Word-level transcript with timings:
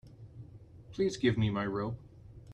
Please 0.89 1.15
give 1.15 1.37
me 1.37 1.51
my 1.51 1.63
robe. 1.63 1.95